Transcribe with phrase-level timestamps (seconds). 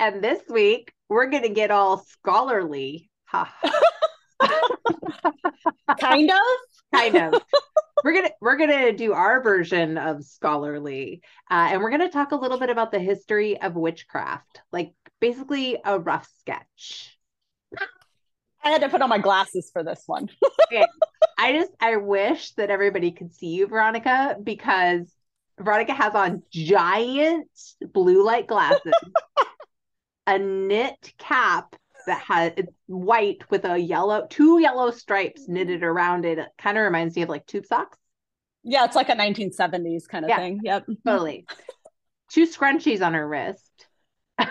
[0.00, 3.10] And this week we're going to get all scholarly.
[6.00, 6.36] Kind of?
[6.94, 7.42] kind of.
[8.02, 12.36] We're gonna we're gonna do our version of scholarly, uh, and we're gonna talk a
[12.36, 17.18] little bit about the history of witchcraft, like basically a rough sketch.
[18.64, 20.30] I had to put on my glasses for this one.
[20.72, 20.86] okay.
[21.38, 25.12] I just I wish that everybody could see you, Veronica, because
[25.58, 27.48] Veronica has on giant
[27.92, 28.92] blue light glasses,
[30.30, 31.74] a knit cap
[32.06, 36.38] that has it's white with a yellow two yellow stripes knitted around it.
[36.38, 37.98] It kind of reminds me of like tube socks.
[38.62, 40.60] Yeah, it's like a 1970s kind of yeah, thing.
[40.62, 40.86] Yep.
[41.06, 41.46] Totally.
[42.30, 43.86] two scrunchies on her wrist.
[44.38, 44.50] the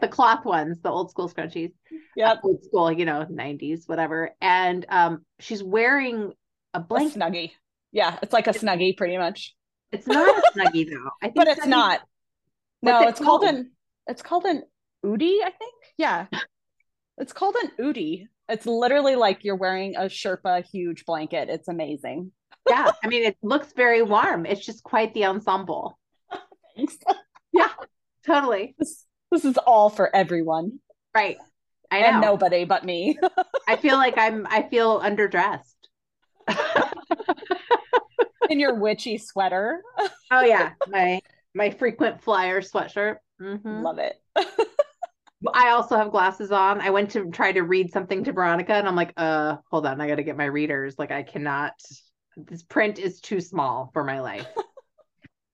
[0.00, 1.72] the cloth ones, the old school scrunchies.
[2.16, 2.36] Yeah.
[2.42, 4.30] Old school, you know, 90s, whatever.
[4.40, 6.32] And um she's wearing
[6.72, 7.16] a blanket.
[7.16, 7.52] A snuggie.
[7.92, 9.54] Yeah, it's like a snuggie pretty much.
[9.92, 11.10] It's not a snuggie though.
[11.22, 12.00] I think but it's not.
[12.82, 13.42] No, it it's called?
[13.42, 13.70] called an
[14.06, 14.62] it's called an
[15.04, 15.74] Oodie, I think.
[15.96, 16.26] Yeah.
[17.18, 18.26] It's called an Oodie.
[18.48, 21.48] It's literally like you're wearing a Sherpa huge blanket.
[21.50, 22.32] It's amazing.
[22.68, 22.90] yeah.
[23.02, 24.46] I mean, it looks very warm.
[24.46, 25.98] It's just quite the ensemble.
[26.76, 26.96] Thanks.
[27.52, 27.70] yeah,
[28.26, 28.74] totally.
[28.78, 30.78] This, this is all for everyone.
[31.14, 31.36] Right.
[31.90, 32.06] I know.
[32.06, 33.18] And nobody but me.
[33.68, 35.62] I feel like I'm I feel underdressed.
[38.50, 39.82] In your witchy sweater.
[40.30, 40.72] oh yeah.
[40.88, 41.20] My
[41.58, 43.16] my frequent flyer sweatshirt.
[43.42, 43.82] Mm-hmm.
[43.82, 44.14] Love it.
[45.54, 46.80] I also have glasses on.
[46.80, 50.00] I went to try to read something to Veronica and I'm like, uh, hold on,
[50.00, 50.98] I gotta get my readers.
[50.98, 51.74] Like I cannot
[52.36, 54.46] this print is too small for my life.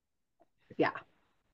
[0.77, 0.91] yeah.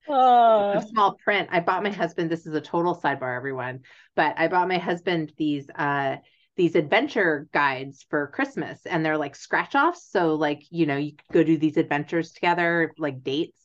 [0.09, 1.47] Uh, small print.
[1.51, 3.81] I bought my husband, this is a total sidebar, everyone,
[4.15, 6.17] but I bought my husband these uh
[6.57, 10.09] these adventure guides for Christmas and they're like scratch offs.
[10.11, 13.60] So like, you know, you go do these adventures together, like dates.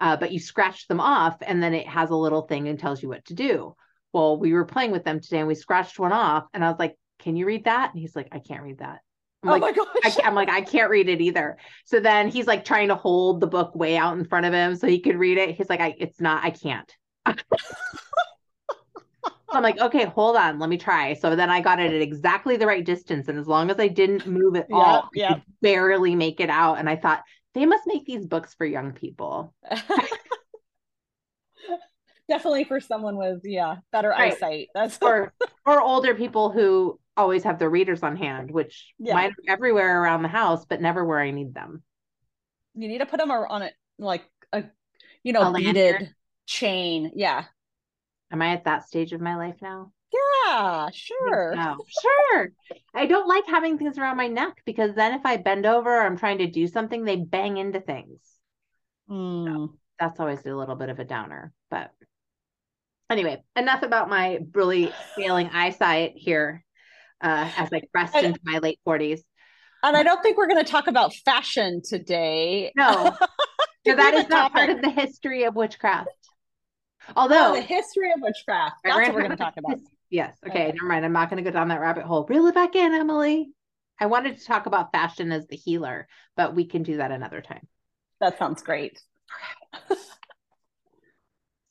[0.00, 3.02] Uh, but you scratch them off and then it has a little thing and tells
[3.02, 3.74] you what to do
[4.12, 6.46] well, we were playing with them today and we scratched one off.
[6.52, 7.92] And I was like, can you read that?
[7.92, 9.00] And he's like, I can't read that.
[9.42, 10.18] I'm oh like, my gosh.
[10.22, 11.56] I, am like, I can't read it either.
[11.84, 14.76] So then he's like trying to hold the book way out in front of him
[14.76, 15.54] so he could read it.
[15.54, 16.94] He's like, I, it's not, I can't.
[19.52, 21.14] I'm like, okay, hold on, let me try.
[21.14, 23.26] So then I got it at exactly the right distance.
[23.28, 25.40] And as long as I didn't move it all, yeah.
[25.60, 26.78] barely make it out.
[26.78, 27.22] And I thought,
[27.54, 29.54] they must make these books for young people.
[32.28, 34.32] Definitely for someone with yeah better right.
[34.32, 34.68] eyesight.
[34.74, 35.32] That's or
[35.66, 39.14] or older people who always have their readers on hand which yeah.
[39.14, 41.82] might everywhere around the house but never where i need them.
[42.74, 44.22] You need to put them on it like
[44.52, 44.64] a
[45.24, 46.14] you know a beaded lantern.
[46.46, 47.10] chain.
[47.14, 47.44] Yeah.
[48.30, 51.54] Am i at that stage of my life now yeah sure
[52.02, 52.52] sure
[52.94, 56.02] i don't like having things around my neck because then if i bend over or
[56.02, 58.18] i'm trying to do something they bang into things
[59.08, 59.46] mm.
[59.46, 61.92] so that's always a little bit of a downer but
[63.10, 66.64] anyway, enough about my really failing eyesight here
[67.20, 69.20] uh, as I crest and, into my late 40s.
[69.82, 72.72] And I don't think we're going to talk about fashion today.
[72.76, 73.16] No,
[73.86, 76.08] so that is not part of the history of witchcraft.
[77.16, 79.78] Although oh, the history of witchcraft, that's what we're going to talk about.
[80.10, 80.36] Yes.
[80.46, 80.72] Okay, okay.
[80.72, 81.04] Never mind.
[81.04, 82.26] I'm not going to go down that rabbit hole.
[82.28, 83.50] Reel it back in, Emily.
[83.98, 87.40] I wanted to talk about fashion as the healer, but we can do that another
[87.40, 87.66] time.
[88.20, 89.00] That sounds great.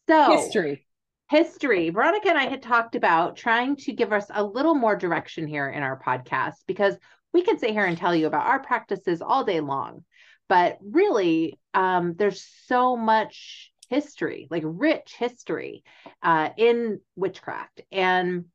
[0.08, 0.86] so history
[1.30, 1.90] history.
[1.92, 5.70] Veronica and I had talked about trying to give us a little more direction here
[5.70, 6.96] in our podcast because
[7.32, 10.04] we could sit here and tell you about our practices all day long.
[10.50, 15.84] But really, um, there's so much history, like rich history
[16.22, 17.82] uh, in witchcraft.
[17.92, 18.46] And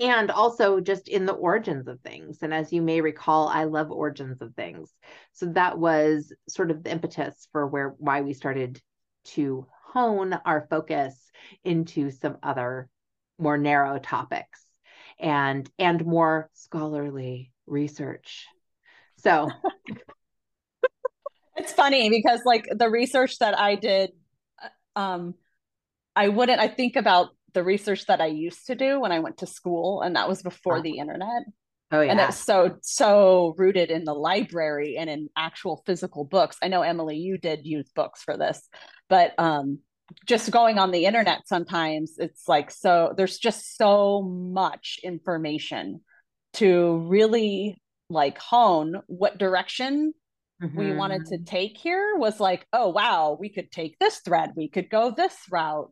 [0.00, 2.38] and also just in the origins of things.
[2.42, 4.92] And as you may recall, I love origins of things.
[5.32, 8.80] So that was sort of the impetus for where why we started
[9.26, 11.30] to hone our focus
[11.62, 12.88] into some other
[13.38, 14.64] more narrow topics
[15.18, 18.46] and and more scholarly research
[19.18, 19.48] so
[21.56, 24.10] it's funny because like the research that i did
[24.96, 25.34] um
[26.16, 29.38] i wouldn't i think about the research that i used to do when i went
[29.38, 30.82] to school and that was before oh.
[30.82, 31.42] the internet
[31.94, 32.12] Oh yeah.
[32.12, 36.56] And it's so so rooted in the library and in actual physical books.
[36.62, 38.66] I know Emily, you did use books for this,
[39.10, 39.80] but um
[40.26, 46.00] just going on the internet sometimes it's like so there's just so much information
[46.54, 47.80] to really
[48.10, 50.12] like hone what direction
[50.62, 50.78] mm-hmm.
[50.78, 54.68] we wanted to take here was like oh wow we could take this thread we
[54.68, 55.90] could go this route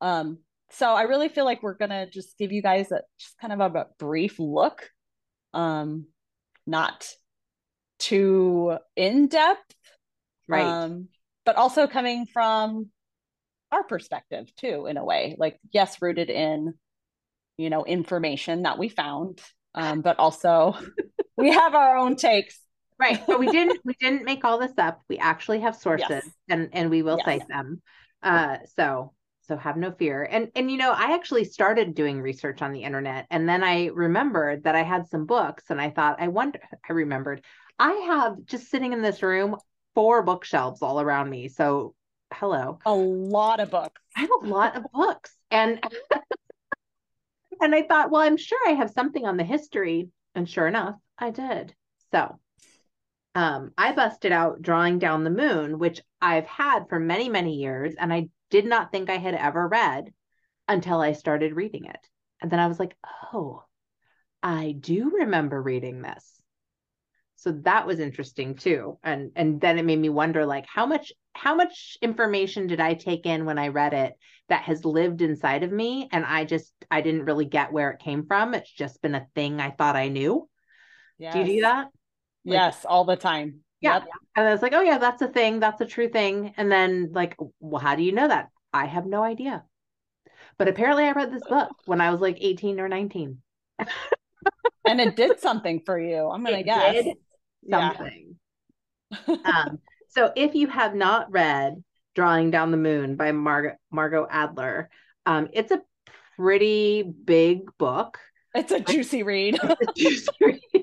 [0.00, 0.38] um
[0.70, 3.60] so i really feel like we're gonna just give you guys a just kind of
[3.60, 4.90] a, a brief look
[5.54, 6.06] um
[6.66, 7.08] not
[7.98, 9.74] too in depth
[10.48, 11.08] right um
[11.44, 12.88] but also coming from
[13.72, 16.74] our perspective too in a way like yes rooted in
[17.56, 19.40] you know information that we found
[19.74, 20.76] um, but also
[21.36, 22.58] we have our own takes
[23.00, 23.22] right.
[23.26, 25.02] But we didn't we didn't make all this up.
[25.08, 26.30] We actually have sources yes.
[26.48, 27.24] and and we will yes.
[27.24, 27.82] cite them.
[28.22, 29.12] Uh so
[29.42, 30.22] so have no fear.
[30.30, 33.86] And and you know i actually started doing research on the internet and then i
[33.86, 37.42] remembered that i had some books and i thought i wonder i remembered
[37.78, 39.56] i have just sitting in this room
[39.94, 41.48] four bookshelves all around me.
[41.48, 41.94] So
[42.32, 42.78] hello.
[42.86, 44.00] A lot of books.
[44.16, 45.34] I have a lot of books.
[45.50, 45.82] And
[47.60, 50.08] and i thought well i'm sure i have something on the history.
[50.34, 51.74] And sure enough i did.
[52.12, 52.38] So
[53.34, 57.94] um i busted out drawing down the moon which i've had for many many years
[57.98, 60.12] and i did not think i had ever read
[60.68, 62.00] until i started reading it.
[62.40, 62.96] And then i was like
[63.32, 63.64] oh
[64.42, 66.40] i do remember reading this.
[67.36, 68.98] So that was interesting too.
[69.02, 72.94] And and then it made me wonder like how much how much information did i
[72.94, 74.12] take in when i read it
[74.48, 76.08] that has lived inside of me?
[76.12, 78.54] And i just i didn't really get where it came from.
[78.54, 80.48] It's just been a thing i thought i knew.
[81.18, 81.34] Yes.
[81.34, 81.88] do you do that
[82.44, 84.08] like, yes all the time yeah yep.
[84.36, 87.10] and i was like oh yeah that's a thing that's a true thing and then
[87.12, 89.64] like well how do you know that i have no idea
[90.58, 93.38] but apparently i read this book when i was like 18 or 19
[94.86, 97.16] and it did something for you i'm gonna guess did
[97.68, 98.36] something.
[99.10, 99.36] Yeah.
[99.44, 99.78] um,
[100.08, 101.82] so if you have not read
[102.14, 104.90] Drawing Down the Moon by Mar- Margot Adler,
[105.26, 105.82] um, it's a
[106.36, 108.18] pretty big book.
[108.54, 109.58] It's a juicy read.
[109.62, 110.79] it's a juicy read.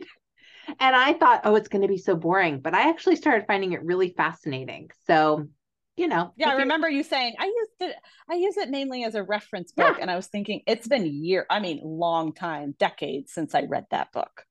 [0.80, 3.74] And I thought, oh, it's going to be so boring, but I actually started finding
[3.74, 4.90] it really fascinating.
[5.06, 5.48] So,
[5.96, 6.34] you know.
[6.38, 7.96] Yeah, I remember you saying I used it.
[8.30, 10.02] I use it mainly as a reference book, yeah.
[10.02, 11.46] and I was thinking it's been year.
[11.50, 14.44] I mean, long time, decades since I read that book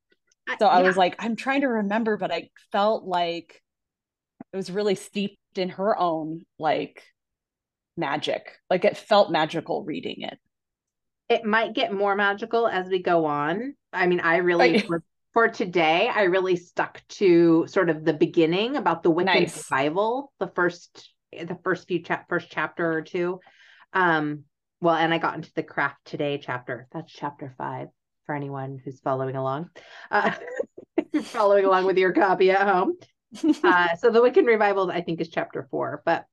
[0.59, 0.87] so I yeah.
[0.87, 3.61] was like, I'm trying to remember, but I felt like
[4.53, 7.03] it was really steeped in her own like
[7.97, 8.53] magic.
[8.69, 10.37] Like it felt magical reading it.
[11.29, 13.75] It might get more magical as we go on.
[13.91, 15.03] I mean, I really for,
[15.37, 19.69] for, today, I really stuck to sort of the beginning about the Wiccan nice.
[19.69, 23.39] revival, the first the first few chap first chapter or two.
[23.93, 24.45] Um,
[24.81, 26.87] well, and I got into the craft today chapter.
[26.91, 27.89] That's chapter five
[28.25, 29.69] for anyone who's following along.
[30.09, 30.31] Uh,
[31.21, 32.97] following along with your copy at home.
[33.63, 36.25] Uh, so the Wiccan revival, I think, is chapter four, but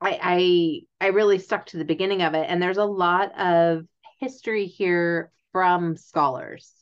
[0.00, 3.84] I, I I really stuck to the beginning of it, and there's a lot of
[4.18, 6.72] history here from scholars.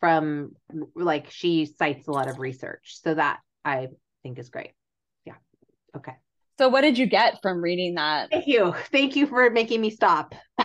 [0.00, 0.52] From
[0.94, 3.88] like she cites a lot of research, so that I
[4.22, 4.72] think is great.
[5.24, 5.34] Yeah.
[5.96, 6.14] Okay.
[6.58, 8.30] So, what did you get from reading that?
[8.30, 8.74] Thank you.
[8.90, 10.34] Thank you for making me stop.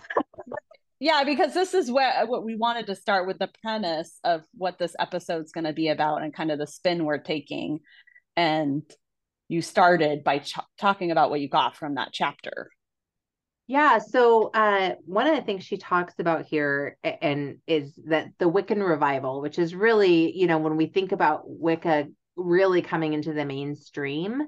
[0.98, 4.78] yeah because this is where what we wanted to start with the premise of what
[4.78, 7.80] this episode's going to be about and kind of the spin we're taking
[8.36, 8.82] and
[9.48, 12.70] you started by ch- talking about what you got from that chapter
[13.66, 18.50] yeah so uh, one of the things she talks about here and is that the
[18.50, 22.06] wiccan revival which is really you know when we think about wicca
[22.36, 24.42] really coming into the mainstream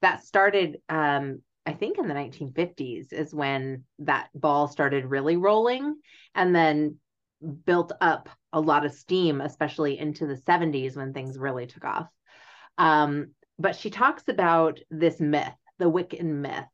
[0.00, 5.96] that started um, I think in the 1950s is when that ball started really rolling
[6.34, 6.96] and then
[7.64, 12.08] built up a lot of steam, especially into the 70s when things really took off.
[12.78, 16.64] Um, but she talks about this myth, the Wiccan myth.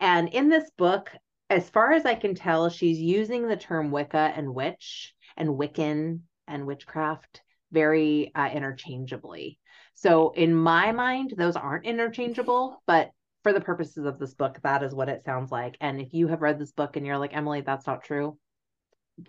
[0.00, 1.10] And in this book,
[1.50, 6.20] as far as I can tell, she's using the term Wicca and witch and Wiccan
[6.46, 9.58] and witchcraft very uh, interchangeably.
[9.94, 13.10] So in my mind, those aren't interchangeable, but
[13.42, 15.76] for the purposes of this book, that is what it sounds like.
[15.80, 18.38] And if you have read this book and you're like, Emily, that's not true,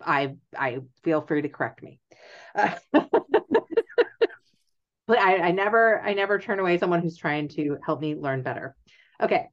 [0.04, 2.00] I I feel free to correct me.
[2.54, 3.08] Uh, but
[5.18, 8.76] I, I never I never turn away someone who's trying to help me learn better.
[9.22, 9.48] Okay.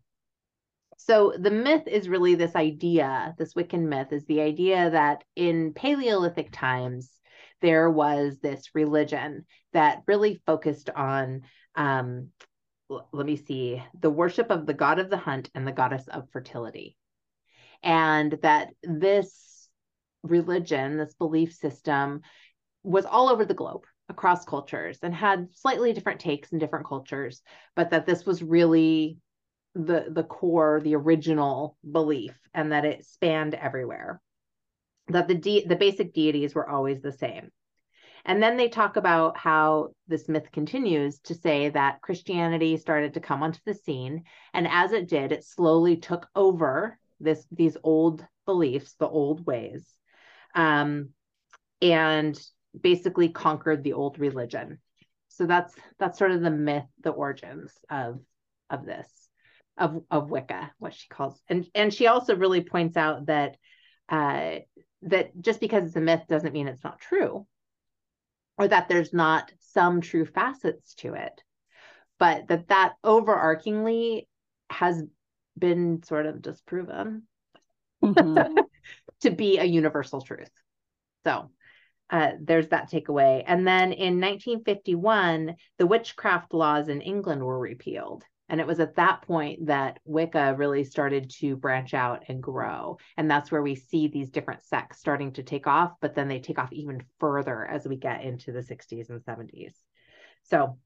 [0.98, 5.74] So the myth is really this idea, this Wiccan myth is the idea that in
[5.74, 7.12] Paleolithic times
[7.62, 11.44] there was this religion that really focused on
[11.76, 12.30] um,
[12.90, 16.30] let me see, the worship of the god of the hunt and the goddess of
[16.32, 16.96] fertility.
[17.84, 19.70] And that this
[20.24, 22.22] religion, this belief system,
[22.84, 27.42] was all over the globe across cultures and had slightly different takes in different cultures,
[27.76, 29.18] but that this was really
[29.86, 34.22] the the core, the original belief, and that it spanned everywhere.
[35.10, 37.52] That the de- the basic deities were always the same.
[38.26, 43.22] And then they talk about how this myth continues to say that Christianity started to
[43.22, 44.24] come onto the scene.
[44.54, 49.86] And as it did, it slowly took over this these old beliefs, the old ways,
[50.56, 51.10] um,
[51.82, 52.38] and
[52.80, 54.80] basically conquered the old religion.
[55.30, 58.20] So that's that's sort of the myth, the origins of
[58.70, 59.08] of this,
[59.78, 63.58] of of Wicca, what she calls, and and she also really points out that
[64.10, 64.58] uh,
[65.04, 67.46] that just because it's a myth doesn't mean it's not true
[68.58, 71.44] or that there's not some true facets to it
[72.20, 74.28] but that that overarchingly
[74.70, 75.04] has
[75.58, 77.24] been sort of disproven
[78.04, 78.56] mm-hmm.
[79.22, 80.52] to be a universal truth.
[81.26, 81.50] So
[82.10, 83.44] uh, there's that takeaway.
[83.46, 88.96] And then in 1951 the witchcraft laws in england were repealed and it was at
[88.96, 92.98] that point that Wicca really started to branch out and grow.
[93.18, 96.40] And that's where we see these different sects starting to take off, but then they
[96.40, 99.74] take off even further as we get into the 60s and 70s.
[100.44, 100.78] So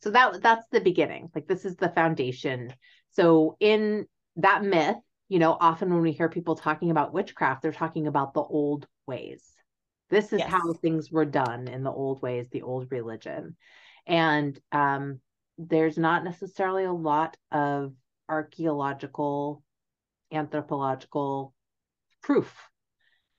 [0.00, 1.30] so that that's the beginning.
[1.34, 2.74] Like this is the foundation.
[3.12, 4.06] So in
[4.36, 4.96] that myth,
[5.28, 8.86] you know, often when we hear people talking about witchcraft, they're talking about the old
[9.06, 9.42] ways.
[10.10, 10.50] This is yes.
[10.50, 13.56] how things were done in the old ways, the old religion.
[14.06, 15.20] And um,
[15.58, 17.92] there's not necessarily a lot of
[18.28, 19.62] archaeological,
[20.32, 21.54] anthropological
[22.22, 22.52] proof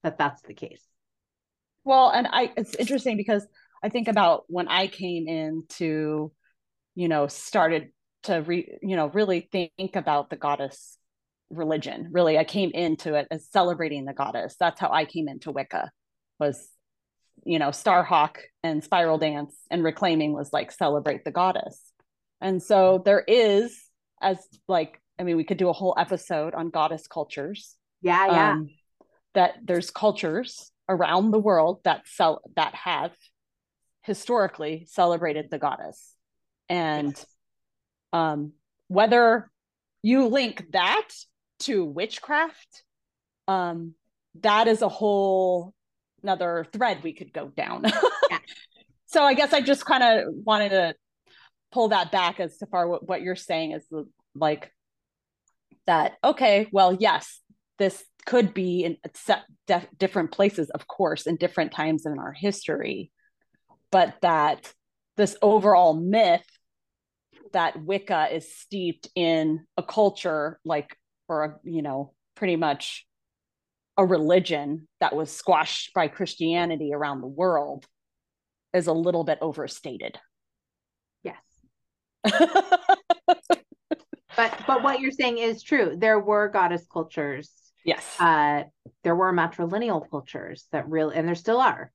[0.04, 0.84] that that's the case.
[1.84, 3.46] Well, and I it's interesting because
[3.84, 6.32] I think about when I came into,
[6.96, 7.90] you know, started
[8.24, 10.98] to re, you know, really think about the goddess
[11.50, 12.10] religion.
[12.12, 14.56] Really, I came into it as celebrating the goddess.
[14.60, 15.92] That's how I came into Wicca
[16.40, 16.70] was
[17.44, 21.80] you know, Starhawk and Spiral Dance and reclaiming was like celebrate the goddess.
[22.42, 23.80] And so there is,
[24.22, 24.38] as
[24.68, 27.76] like, I mean, we could do a whole episode on goddess cultures.
[28.02, 28.52] Yeah, yeah.
[28.52, 28.70] Um,
[29.34, 33.12] that there's cultures around the world that sell that have
[34.04, 36.14] historically celebrated the goddess,
[36.70, 37.26] and yes.
[38.14, 38.54] um,
[38.88, 39.50] whether
[40.04, 41.10] you link that
[41.60, 42.84] to witchcraft,
[43.48, 43.96] um,
[44.42, 45.74] that is a whole
[46.24, 47.84] another thread we could go down.
[48.30, 48.40] yeah.
[49.06, 50.96] So I guess I just kind of wanted to
[51.76, 53.86] pull that back as to far what, what you're saying is
[54.34, 54.72] like
[55.86, 57.42] that okay well yes
[57.80, 58.98] this could be in
[59.68, 63.12] def- different places of course in different times in our history
[63.92, 64.72] but that
[65.18, 66.48] this overall myth
[67.52, 70.96] that wicca is steeped in a culture like
[71.28, 73.06] or a, you know pretty much
[73.98, 77.86] a religion that was squashed by christianity around the world
[78.74, 80.18] is a little bit overstated
[84.36, 85.96] but but what you're saying is true.
[85.98, 87.52] There were goddess cultures.
[87.84, 88.20] Yes.
[88.20, 88.64] Uh,
[89.04, 91.92] there were matrilineal cultures that really, and there still are,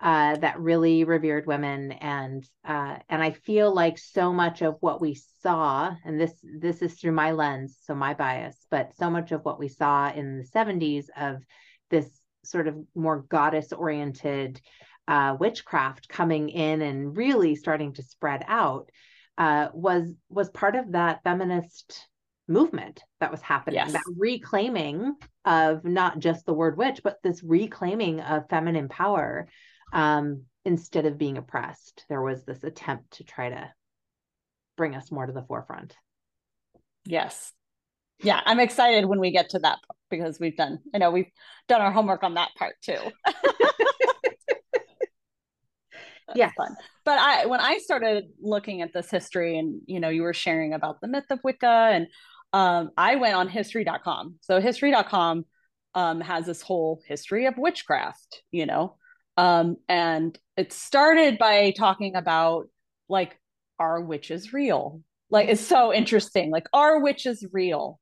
[0.00, 5.00] uh, that really revered women, and uh, and I feel like so much of what
[5.00, 9.32] we saw, and this this is through my lens, so my bias, but so much
[9.32, 11.42] of what we saw in the 70s of
[11.90, 12.08] this
[12.44, 14.60] sort of more goddess oriented
[15.08, 18.90] uh, witchcraft coming in and really starting to spread out
[19.38, 22.06] uh, was was part of that feminist
[22.48, 23.92] movement that was happening yes.
[23.92, 29.48] that reclaiming of not just the word witch but this reclaiming of feminine power
[29.92, 32.04] um, instead of being oppressed.
[32.08, 33.70] There was this attempt to try to
[34.76, 35.96] bring us more to the forefront.
[37.04, 37.52] Yes.
[38.22, 41.30] Yeah i'm excited when we get to that because we've done i know we've
[41.66, 42.98] done our homework on that part too
[46.34, 46.74] yeah fun.
[47.04, 50.72] But i when i started looking at this history and you know you were sharing
[50.72, 52.06] about the myth of wicca and
[52.52, 55.44] um, i went on history.com so history.com
[55.94, 58.96] um, has this whole history of witchcraft you know?
[59.36, 62.68] Um, and it started by talking about
[63.08, 63.38] like
[63.78, 65.02] are witches real?
[65.30, 66.50] Like it's so interesting.
[66.50, 67.98] Like are witches real?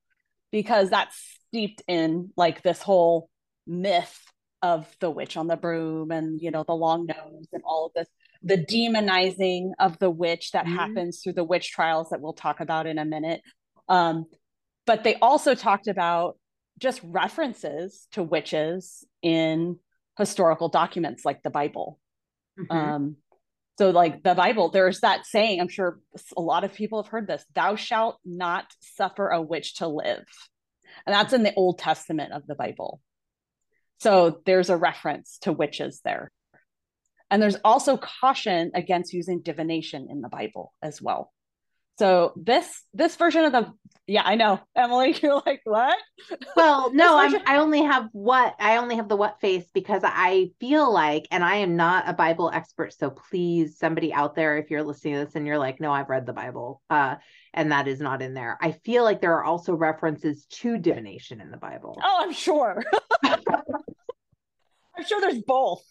[0.51, 1.17] Because that's
[1.49, 3.29] steeped in like this whole
[3.67, 4.19] myth
[4.63, 7.93] of the witch on the broom and you know the long nose and all of
[7.95, 8.09] this
[8.43, 10.77] the demonizing of the witch that mm-hmm.
[10.77, 13.43] happens through the witch trials that we'll talk about in a minute.
[13.89, 14.27] Um,
[14.87, 16.39] but they also talked about
[16.79, 19.79] just references to witches in
[20.17, 21.99] historical documents like the Bible.
[22.59, 22.77] Mm-hmm.
[22.77, 23.17] Um,
[23.79, 26.01] so, like the Bible, there's that saying, I'm sure
[26.37, 30.25] a lot of people have heard this thou shalt not suffer a witch to live.
[31.07, 33.01] And that's in the Old Testament of the Bible.
[34.01, 36.31] So, there's a reference to witches there.
[37.31, 41.33] And there's also caution against using divination in the Bible as well.
[42.01, 43.73] So this this version of the
[44.07, 44.59] yeah, I know.
[44.75, 45.99] Emily, you're like, what?
[46.57, 50.51] Well, no, I'm I only have what I only have the what face because I
[50.59, 52.95] feel like, and I am not a Bible expert.
[52.95, 56.09] So please, somebody out there, if you're listening to this and you're like, no, I've
[56.09, 57.17] read the Bible, uh,
[57.53, 58.57] and that is not in there.
[58.63, 62.01] I feel like there are also references to divination in the Bible.
[62.03, 62.83] Oh, I'm sure.
[63.23, 65.85] I'm sure there's both.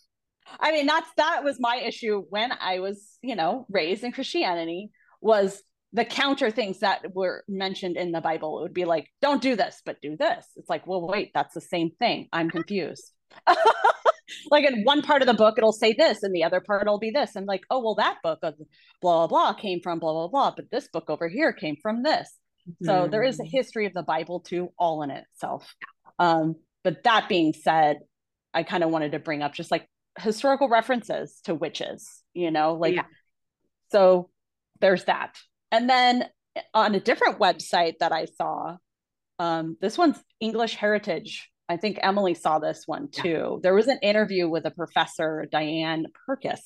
[0.59, 4.91] I mean, that's that was my issue when I was, you know, raised in Christianity
[5.21, 5.61] was
[5.93, 8.59] the counter things that were mentioned in the Bible.
[8.59, 10.45] It would be like, don't do this, but do this.
[10.55, 12.27] It's like, well, wait, that's the same thing.
[12.31, 13.11] I'm confused.
[14.51, 16.99] like in one part of the book, it'll say this, and the other part will
[16.99, 17.35] be this.
[17.35, 18.55] And like, oh, well, that book of
[19.01, 22.03] blah, blah, blah came from blah, blah, blah, but this book over here came from
[22.03, 22.29] this.
[22.69, 22.85] Mm-hmm.
[22.85, 25.73] So there is a history of the Bible too, all in itself.
[26.19, 27.97] Um, but that being said,
[28.53, 29.87] I kind of wanted to bring up just like
[30.21, 33.03] historical references to witches, you know, like, yeah.
[33.91, 34.29] so
[34.79, 35.37] there's that.
[35.71, 36.25] And then
[36.73, 38.77] on a different website that I saw,
[39.37, 41.49] um, this one's English Heritage.
[41.67, 43.29] I think Emily saw this one too.
[43.29, 43.59] Yeah.
[43.61, 46.61] There was an interview with a professor, Diane Purkiss,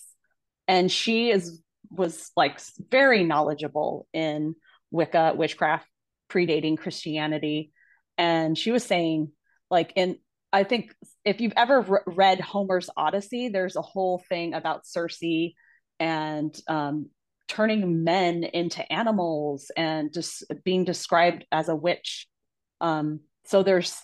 [0.68, 4.56] and she is was like very knowledgeable in
[4.92, 5.88] Wicca, witchcraft,
[6.30, 7.72] predating Christianity.
[8.18, 9.32] And she was saying,
[9.70, 10.18] like, in
[10.54, 10.94] I think
[11.26, 15.20] if you've ever re- read Homer's Odyssey, there's a whole thing about Circe
[16.00, 17.10] and um,
[17.48, 22.28] turning men into animals and just being described as a witch.
[22.82, 23.98] Um, so there's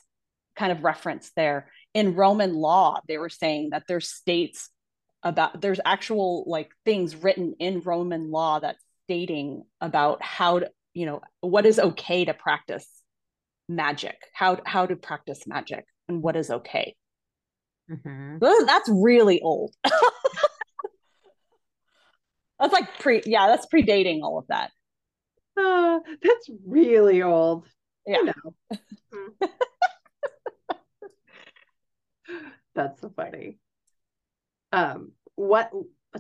[0.56, 1.72] kind of reference there.
[1.94, 4.70] In Roman law, they were saying that there's states
[5.22, 11.06] about there's actual like things written in Roman law that's stating about how to, you
[11.06, 12.88] know, what is okay to practice
[13.68, 16.96] magic, how how to practice magic and what is okay.
[17.90, 18.38] Mm-hmm.
[18.66, 19.74] That's really old.
[22.60, 24.72] That's like pre, yeah, that's predating all of that.
[25.58, 27.66] Uh, that's really old.
[28.06, 28.18] Yeah.
[28.18, 28.54] You know.
[32.76, 33.58] that's so funny.
[34.74, 35.72] Um, what?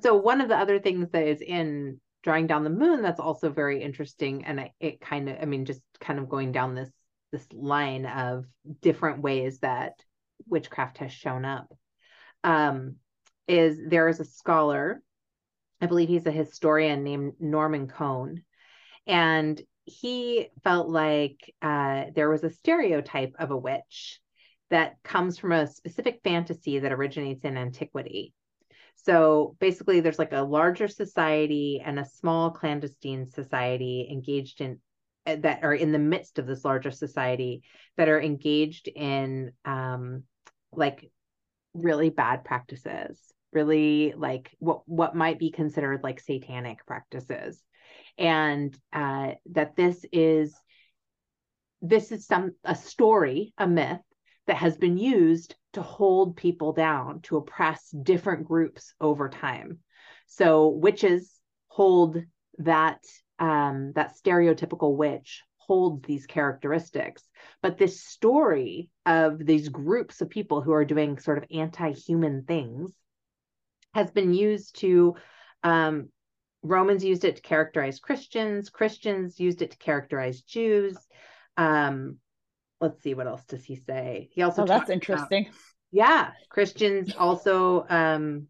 [0.02, 3.49] So one of the other things that is in drawing down the moon that's also
[3.49, 6.89] very interesting, and it, it kind of, I mean, just kind of going down this
[7.32, 8.46] this line of
[8.82, 9.94] different ways that
[10.48, 11.74] witchcraft has shown up.
[12.44, 12.96] Um,
[13.48, 15.02] is there is a scholar
[15.82, 18.44] I believe he's a historian named Norman Cohn.
[19.08, 24.20] And he felt like uh, there was a stereotype of a witch
[24.70, 28.34] that comes from a specific fantasy that originates in antiquity.
[28.96, 34.80] So basically, there's like a larger society and a small clandestine society engaged in
[35.38, 37.63] that are in the midst of this larger society
[37.98, 40.24] that are engaged in um,
[40.72, 41.12] like
[41.74, 43.20] really bad practices
[43.52, 47.62] really like what what might be considered like satanic practices.
[48.18, 50.56] And uh, that this is
[51.82, 54.02] this is some a story a myth
[54.48, 59.80] that has been used to hold people down to oppress different groups over time.
[60.28, 62.18] So witches hold
[62.58, 63.00] that
[63.39, 67.23] um, that stereotypical witch holds these characteristics
[67.62, 72.91] but this story of these groups of people who are doing sort of anti-human things
[73.93, 75.15] has been used to
[75.63, 76.10] um,
[76.62, 78.69] Romans used it to characterize Christians.
[78.69, 80.97] Christians used it to characterize Jews.
[81.58, 82.17] Um,
[82.82, 84.30] let's see, what else does he say?
[84.34, 85.45] He also oh, that's interesting.
[85.45, 85.56] About,
[85.91, 87.86] yeah, Christians also.
[87.89, 88.47] Um,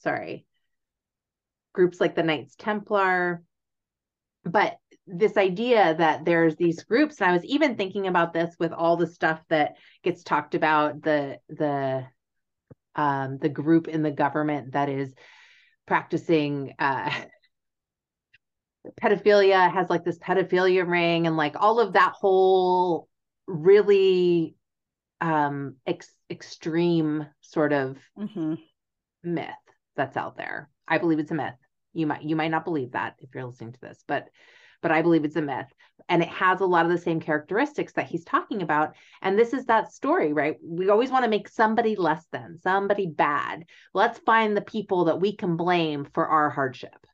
[0.00, 0.46] sorry,
[1.74, 3.42] groups like the Knights Templar,
[4.44, 8.72] but this idea that there's these groups, and I was even thinking about this with
[8.72, 12.06] all the stuff that gets talked about the the
[12.94, 15.12] um, the group in the government that is
[15.86, 17.10] practicing uh,
[19.00, 23.08] pedophilia has like this pedophilia ring and like all of that whole
[23.46, 24.54] really
[25.20, 28.54] um ex- extreme sort of mm-hmm.
[29.22, 29.50] myth
[29.96, 30.70] that's out there.
[30.86, 31.54] I believe it's a myth
[31.94, 34.28] you might you might not believe that if you're listening to this but
[34.84, 35.72] but I believe it's a myth.
[36.10, 38.94] And it has a lot of the same characteristics that he's talking about.
[39.22, 40.56] And this is that story, right?
[40.62, 43.64] We always want to make somebody less than, somebody bad.
[43.94, 47.06] Let's find the people that we can blame for our hardship.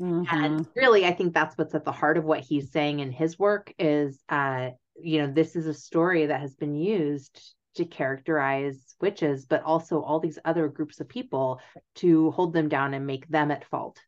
[0.00, 0.34] Mm-hmm.
[0.34, 3.38] And really, I think that's what's at the heart of what he's saying in his
[3.38, 8.94] work is, uh, you know, this is a story that has been used to characterize
[9.00, 11.60] witches, but also all these other groups of people
[11.96, 13.98] to hold them down and make them at fault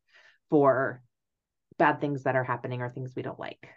[0.50, 1.02] for
[1.78, 3.68] bad things that are happening or things we don't like.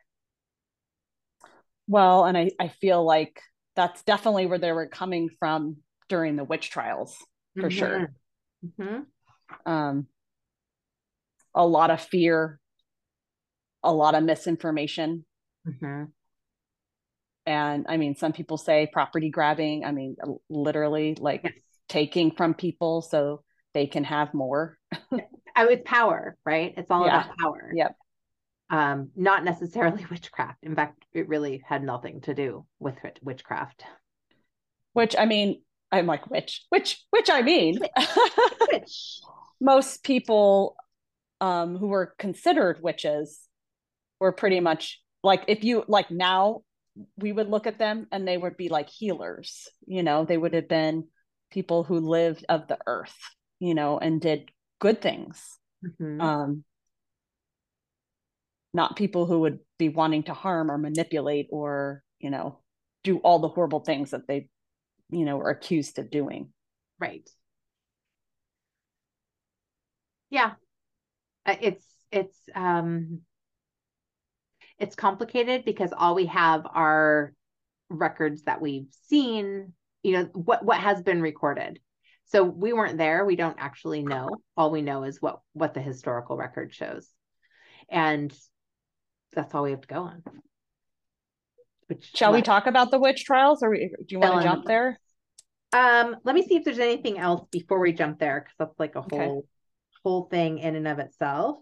[1.88, 3.39] Well, and I, I feel like
[3.75, 5.77] that's definitely where they were coming from
[6.10, 7.15] during the witch trials
[7.56, 7.77] for mm-hmm.
[7.77, 8.13] sure.
[8.65, 9.71] Mm-hmm.
[9.71, 10.08] Um,
[11.53, 12.60] a lot of fear,
[13.84, 15.25] a lot of misinformation.
[15.67, 16.06] Mm-hmm.
[17.45, 19.84] And I mean, some people say property grabbing.
[19.84, 20.15] I mean,
[20.49, 21.53] literally like yes.
[21.89, 24.77] taking from people so they can have more.
[24.91, 25.19] oh,
[25.58, 26.73] it's power, right?
[26.77, 27.25] It's all yeah.
[27.25, 27.71] about power.
[27.73, 27.95] Yep.
[28.69, 30.60] Um, not necessarily witchcraft.
[30.63, 33.84] In fact, it really had nothing to do with witchcraft.
[34.93, 37.79] Which I mean, I'm like, which, which, which I mean,
[38.71, 39.19] which.
[39.62, 40.75] most people
[41.41, 43.39] um, who were considered witches
[44.19, 46.62] were pretty much like, if you like now,
[47.17, 49.67] we would look at them and they would be like healers.
[49.86, 51.08] You know, they would have been
[51.51, 53.17] people who lived of the earth,
[53.60, 55.41] you know, and did good things.
[55.86, 56.21] Mm-hmm.
[56.21, 56.63] Um,
[58.73, 62.60] not people who would be wanting to harm or manipulate or, you know,
[63.03, 64.49] do all the horrible things that they,
[65.10, 66.49] you know, are accused of doing.
[66.99, 67.29] Right.
[70.29, 70.53] Yeah.
[71.45, 73.21] Uh, it's, it's, um,
[74.84, 77.34] it's complicated because all we have are
[77.89, 79.72] records that we've seen,
[80.04, 81.80] you know, what, what has been recorded.
[82.26, 83.24] So we weren't there.
[83.24, 84.30] We don't actually know.
[84.58, 87.08] All we know is what what the historical record shows.
[87.89, 88.34] And
[89.34, 90.24] that's all we have to go on.
[91.88, 93.63] Which, shall what, we talk about the witch trials?
[93.63, 95.00] Or do you want to jump there?
[95.72, 98.96] Um let me see if there's anything else before we jump there because that's like
[98.96, 99.48] a whole okay.
[100.04, 101.58] whole thing in and of itself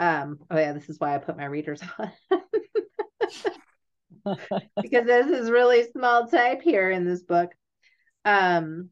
[0.00, 2.10] um oh yeah this is why i put my readers on
[4.82, 7.50] because this is really small type here in this book
[8.24, 8.90] um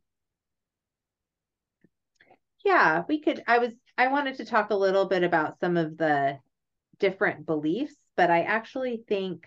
[2.69, 3.43] yeah, we could.
[3.47, 6.39] I was, I wanted to talk a little bit about some of the
[6.99, 9.47] different beliefs, but I actually think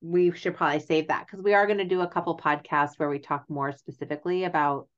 [0.00, 3.10] we should probably save that because we are going to do a couple podcasts where
[3.10, 4.88] we talk more specifically about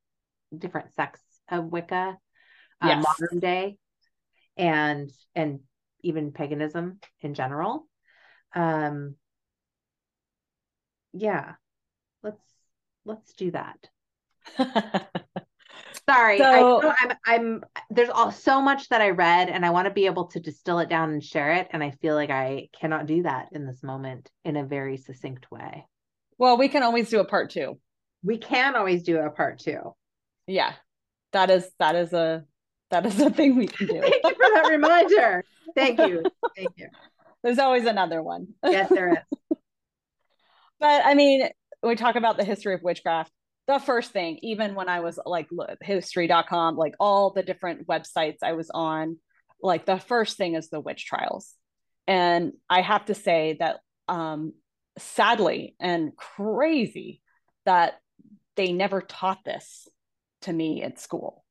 [0.57, 2.17] different sects of Wicca,
[2.81, 3.05] uh, yes.
[3.05, 3.77] modern day,
[4.59, 5.61] and and
[6.03, 7.87] even paganism in general.
[8.55, 9.15] Um,
[11.13, 11.55] yeah,
[12.23, 12.43] let's
[13.05, 13.79] let's do that.
[16.09, 19.87] Sorry, so, I am I'm there's all so much that I read and I want
[19.87, 22.69] to be able to distill it down and share it and I feel like I
[22.79, 25.87] cannot do that in this moment in a very succinct way.
[26.39, 27.79] Well, we can always do a part 2.
[28.23, 29.95] We can always do a part 2.
[30.47, 30.73] Yeah.
[31.33, 32.45] That is that is a
[32.91, 34.01] that is a thing we can do.
[34.01, 35.45] Thank you for that reminder.
[35.75, 36.25] Thank you.
[36.57, 36.89] Thank you.
[37.43, 38.49] There's always another one.
[38.65, 39.59] yes, there is.
[40.81, 41.49] but I mean,
[41.83, 43.31] we talk about the history of witchcraft
[43.69, 45.49] the first thing, even when I was like
[45.83, 49.19] history.com, like all the different websites I was on,
[49.63, 51.55] like the first thing is the witch trials.
[52.07, 54.55] And I have to say that um,
[54.97, 57.21] sadly and crazy
[57.67, 58.01] that
[58.57, 59.87] they never taught this
[60.43, 61.45] to me at school.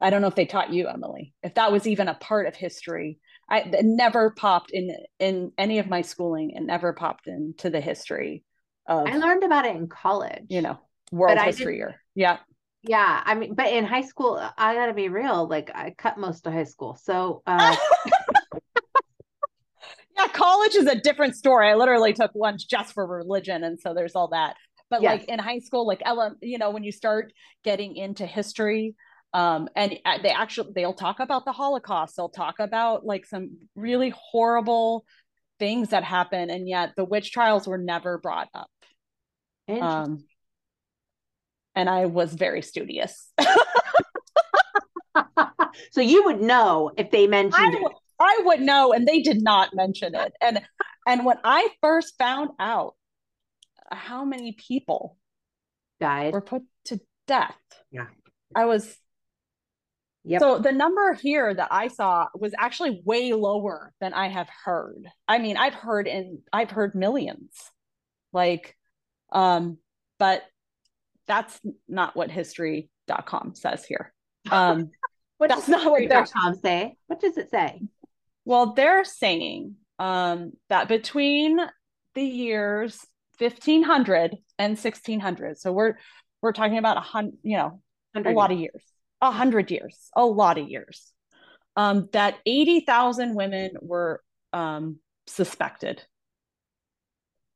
[0.00, 2.56] I don't know if they taught you, Emily, if that was even a part of
[2.56, 3.18] history.
[3.48, 6.52] I it never popped in in any of my schooling.
[6.52, 8.44] It never popped into the history.
[8.86, 10.44] Of, I learned about it in college.
[10.48, 10.78] You know,
[11.12, 12.00] world history year.
[12.14, 12.38] Yeah.
[12.82, 13.22] Yeah.
[13.24, 16.52] I mean, but in high school, I gotta be real, like I cut most of
[16.52, 16.96] high school.
[17.02, 17.76] So uh
[20.16, 21.68] yeah, college is a different story.
[21.68, 23.64] I literally took lunch just for religion.
[23.64, 24.56] And so there's all that.
[24.88, 25.20] But yes.
[25.20, 27.32] like in high school, like Ella, you know, when you start
[27.64, 28.94] getting into history,
[29.32, 34.12] um, and they actually they'll talk about the Holocaust, they'll talk about like some really
[34.16, 35.04] horrible
[35.58, 38.70] things that happen, and yet the witch trials were never brought up.
[39.68, 40.24] Um,
[41.76, 43.32] and I was very studious.
[45.90, 47.92] so you would know if they mentioned I, it.
[48.18, 50.32] I would know, and they did not mention it.
[50.40, 50.60] And
[51.06, 52.94] and when I first found out
[53.90, 55.16] how many people
[56.00, 57.56] died were put to death,
[57.90, 58.06] yeah,
[58.54, 58.96] I was.
[60.24, 60.40] Yep.
[60.40, 65.06] So the number here that I saw was actually way lower than I have heard.
[65.26, 67.52] I mean, I've heard in I've heard millions,
[68.32, 68.76] like,
[69.32, 69.78] um,
[70.18, 70.42] but
[71.26, 74.12] that's not what history.com says here.
[74.50, 74.90] Um,
[75.38, 76.96] what that's not what history.com say.
[77.06, 77.80] What does it say?
[78.44, 81.58] Well, they're saying um, that between
[82.14, 82.98] the years
[83.38, 85.94] 1500 and 1600, so we're
[86.42, 87.80] we're talking about a hundred, you know,
[88.14, 88.82] a lot of years,
[89.20, 91.12] a hundred years, a lot of years.
[91.76, 96.02] Um, that 80,000 women were um, suspected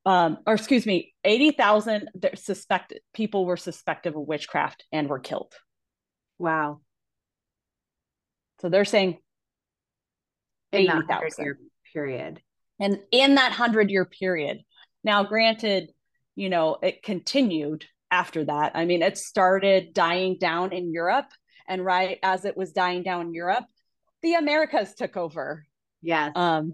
[0.07, 5.55] um, or excuse me, 80,000 suspected people were suspected of witchcraft and were killed.
[6.39, 6.81] Wow.
[8.61, 9.19] So they're saying
[10.73, 11.57] 80,000
[11.93, 12.41] period.
[12.79, 14.59] And in that 100 year period.
[15.03, 15.91] Now, granted,
[16.35, 18.73] you know, it continued after that.
[18.75, 21.27] I mean, it started dying down in Europe.
[21.67, 23.65] And right as it was dying down in Europe,
[24.23, 25.65] the Americas took over.
[26.03, 26.33] Yes.
[26.35, 26.73] Um,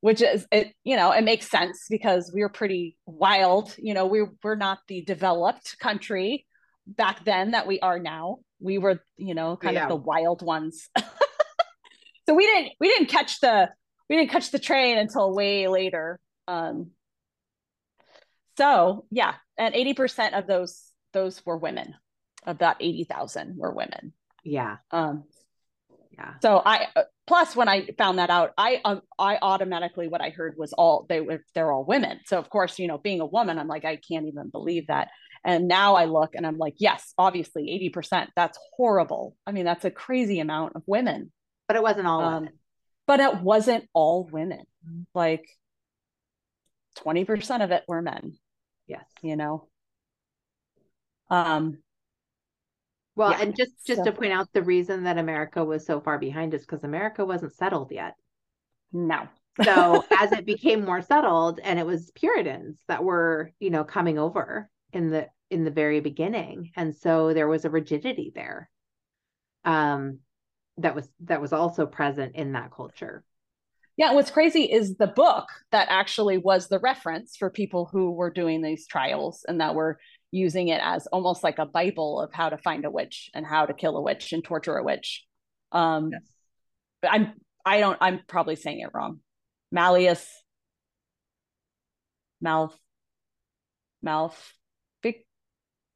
[0.00, 3.74] which is it, you know, it makes sense because we were pretty wild.
[3.78, 6.46] You know, we we're not the developed country
[6.86, 8.38] back then that we are now.
[8.60, 9.84] We were, you know, kind yeah.
[9.84, 10.88] of the wild ones.
[12.26, 13.70] so we didn't we didn't catch the
[14.08, 16.20] we didn't catch the train until way later.
[16.46, 16.92] Um,
[18.56, 21.94] so yeah, and eighty percent of those those were women.
[22.46, 24.12] About eighty thousand were women.
[24.44, 24.76] Yeah.
[24.90, 25.24] Um,
[26.12, 26.34] yeah.
[26.42, 26.88] So I
[27.26, 31.06] plus when I found that out, I um, I automatically what I heard was all
[31.08, 32.20] they were they're all women.
[32.26, 35.08] So of course, you know, being a woman, I'm like I can't even believe that.
[35.44, 38.26] And now I look and I'm like, yes, obviously 80%.
[38.34, 39.36] That's horrible.
[39.46, 41.32] I mean, that's a crazy amount of women.
[41.68, 42.58] But it wasn't all um, women.
[43.06, 44.64] But it wasn't all women.
[45.14, 45.48] Like
[46.98, 48.36] 20% of it were men.
[48.88, 49.04] Yes.
[49.22, 49.68] You know.
[51.30, 51.78] Um
[53.18, 53.42] well, yeah.
[53.42, 56.54] and just just so, to point out the reason that America was so far behind
[56.54, 58.14] is because America wasn't settled yet.
[58.92, 59.26] No.
[59.60, 64.20] so as it became more settled and it was Puritans that were, you know, coming
[64.20, 66.70] over in the in the very beginning.
[66.76, 68.70] And so there was a rigidity there.
[69.64, 70.20] Um
[70.76, 73.24] that was that was also present in that culture.
[73.96, 78.30] Yeah, what's crazy is the book that actually was the reference for people who were
[78.30, 79.98] doing these trials and that were
[80.30, 83.66] using it as almost like a bible of how to find a witch and how
[83.66, 85.24] to kill a witch and torture a witch.
[85.72, 86.22] Um yes.
[87.02, 87.32] but i'm
[87.64, 89.20] i don't i'm probably saying it wrong.
[89.72, 90.26] Malleus.
[92.40, 92.78] Mouth
[94.00, 94.54] mouth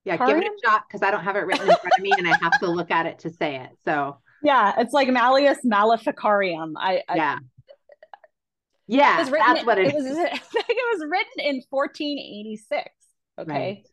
[0.05, 2.13] yeah give it a shot because i don't have it written in front of me
[2.17, 4.19] and i have to look at it to say it so.
[4.43, 6.73] Yeah it's like malleus maleficarium.
[6.77, 7.39] I, I yeah.
[8.89, 9.31] Yeah that's
[9.65, 12.91] what it, it was it was written in 1486
[13.39, 13.53] okay?
[13.53, 13.87] Right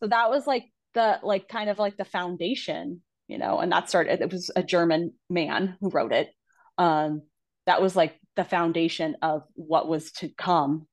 [0.00, 3.88] so that was like the like kind of like the foundation you know and that
[3.88, 6.30] started it was a german man who wrote it.
[6.78, 7.22] Um
[7.66, 10.86] that was like the foundation of what was to come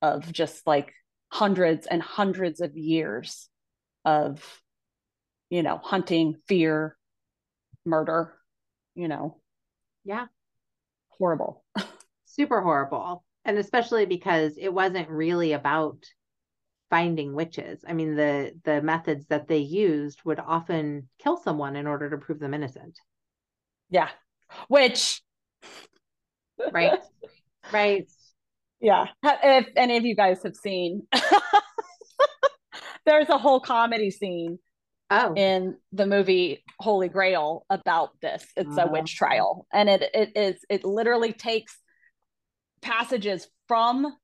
[0.00, 0.92] of just like
[1.30, 3.48] hundreds and hundreds of years
[4.04, 4.62] of
[5.50, 6.96] you know hunting fear
[7.84, 8.34] murder
[8.94, 9.36] you know.
[10.04, 10.26] Yeah.
[11.08, 11.64] Horrible.
[12.24, 13.24] Super horrible.
[13.44, 15.98] And especially because it wasn't really about
[16.94, 17.84] finding witches.
[17.88, 22.18] I mean, the the methods that they used would often kill someone in order to
[22.18, 23.00] prove them innocent.
[23.90, 24.10] Yeah.
[24.68, 25.20] Which
[26.72, 27.00] right.
[27.72, 28.08] right.
[28.80, 29.06] Yeah.
[29.24, 31.08] If any of you guys have seen
[33.06, 34.60] there's a whole comedy scene
[35.10, 35.34] oh.
[35.34, 38.46] in the movie Holy Grail about this.
[38.56, 39.26] It's a witch oh.
[39.26, 39.66] trial.
[39.72, 41.76] And it it is it literally takes
[42.82, 44.14] passages from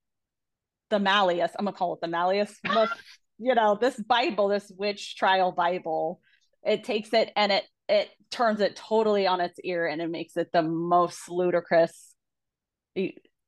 [0.91, 1.53] the Malleus.
[1.59, 2.59] I'm gonna call it the Malleus.
[3.39, 6.21] you know, this Bible, this witch trial Bible,
[6.63, 10.37] it takes it and it it turns it totally on its ear and it makes
[10.37, 12.15] it the most ludicrous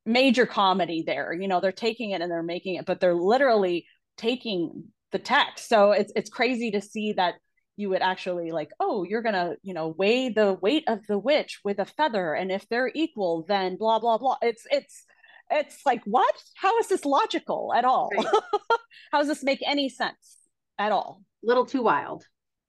[0.04, 1.32] major comedy there.
[1.32, 5.68] You know, they're taking it and they're making it, but they're literally taking the text.
[5.68, 7.34] So it's it's crazy to see that
[7.76, 11.60] you would actually like, oh, you're gonna, you know, weigh the weight of the witch
[11.64, 14.36] with a feather, and if they're equal, then blah blah blah.
[14.42, 15.04] It's it's
[15.52, 16.34] it's like what?
[16.54, 18.10] How is this logical at all?
[18.16, 18.26] Right.
[19.12, 20.38] how does this make any sense
[20.78, 21.22] at all?
[21.44, 22.24] A little too wild.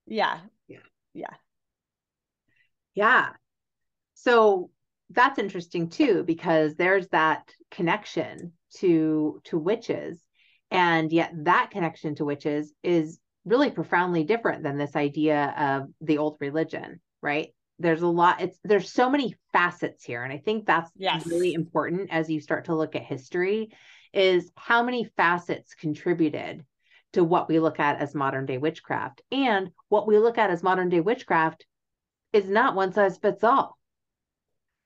[0.06, 0.39] Yeah.
[0.67, 0.80] Yeah.
[1.13, 1.34] Yeah.
[2.96, 3.30] Yeah.
[4.15, 4.69] So
[5.10, 10.22] that's interesting too because there's that connection to to witches
[10.72, 16.17] and yet that connection to witches is really profoundly different than this idea of the
[16.17, 20.66] old religion right there's a lot it's there's so many facets here and i think
[20.66, 21.26] that's yes.
[21.26, 23.72] really important as you start to look at history
[24.14, 26.64] is how many facets contributed
[27.14, 29.22] to what we look at as modern day witchcraft.
[29.32, 31.66] And what we look at as modern day witchcraft
[32.32, 33.78] is not one size fits all.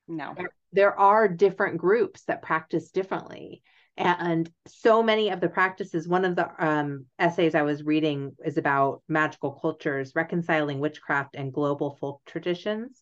[0.08, 0.34] No.
[0.36, 3.64] There, there are different groups that practice differently
[3.98, 8.58] and so many of the practices one of the um, essays i was reading is
[8.58, 13.02] about magical cultures reconciling witchcraft and global folk traditions.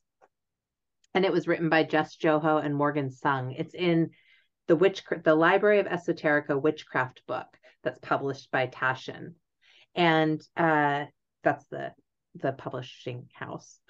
[1.14, 3.52] And it was written by jess joho and morgan sung.
[3.54, 4.12] It's in
[4.68, 7.48] the witch the library of esoterica witchcraft book
[7.84, 9.34] that's published by taschen
[9.94, 11.06] and uh,
[11.44, 11.94] that's the
[12.36, 13.80] the publishing house.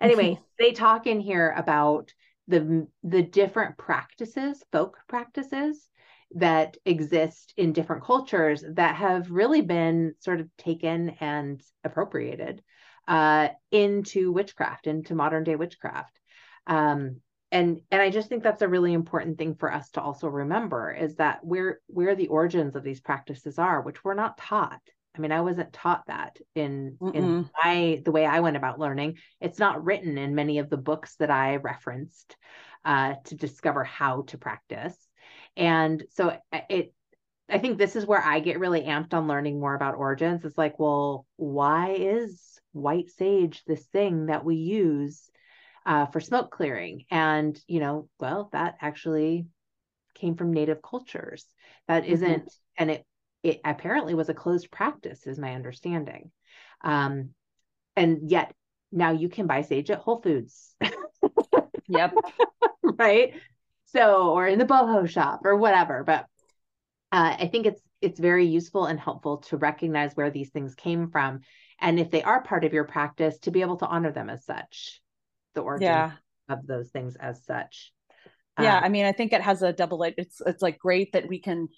[0.00, 2.12] Anyway they talk in here about
[2.48, 5.88] the the different practices folk practices
[6.34, 12.62] that exist in different cultures that have really been sort of taken and appropriated
[13.08, 16.18] uh, into witchcraft, into modern day witchcraft.
[16.66, 20.26] Um, and and I just think that's a really important thing for us to also
[20.28, 24.80] remember is that where where the origins of these practices are, which we're not taught.
[25.14, 27.14] I mean, I wasn't taught that in Mm-mm.
[27.14, 29.18] in my the way I went about learning.
[29.40, 32.36] It's not written in many of the books that I referenced
[32.86, 34.96] uh, to discover how to practice.
[35.56, 36.94] And so uh, it
[37.52, 40.44] I think this is where I get really amped on learning more about origins.
[40.44, 45.28] It's like, well, why is white sage this thing that we use
[45.84, 47.04] uh, for smoke clearing?
[47.10, 49.46] And, you know, well, that actually
[50.14, 51.44] came from native cultures.
[51.88, 52.12] That mm-hmm.
[52.12, 53.06] isn't, and it,
[53.42, 56.30] it apparently was a closed practice, is my understanding.
[56.82, 57.30] Um,
[57.96, 58.54] and yet
[58.90, 60.74] now you can buy sage at Whole Foods.
[61.88, 62.14] yep.
[62.82, 63.34] right.
[63.92, 66.02] So, or in the boho shop or whatever.
[66.04, 66.26] But
[67.12, 71.10] uh, I think it's it's very useful and helpful to recognize where these things came
[71.10, 71.40] from,
[71.80, 74.44] and if they are part of your practice, to be able to honor them as
[74.44, 75.00] such,
[75.54, 76.12] the origin yeah.
[76.48, 77.92] of those things as such.
[78.60, 80.02] Yeah, um, I mean, I think it has a double.
[80.02, 81.68] It's it's like great that we can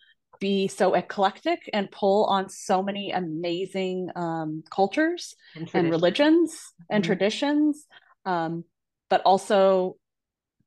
[0.40, 6.96] be so eclectic and pull on so many amazing um, cultures and, and religions mm-hmm.
[6.96, 7.86] and traditions,
[8.24, 8.64] um,
[9.10, 9.96] but also